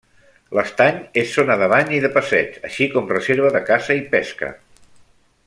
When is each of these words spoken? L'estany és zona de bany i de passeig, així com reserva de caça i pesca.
L'estany 0.59 0.95
és 1.23 1.35
zona 1.39 1.57
de 1.63 1.67
bany 1.73 1.93
i 1.97 1.99
de 2.07 2.11
passeig, 2.15 2.57
així 2.71 2.89
com 2.95 3.13
reserva 3.13 3.53
de 3.59 3.63
caça 3.69 3.99
i 4.01 4.03
pesca. 4.17 4.51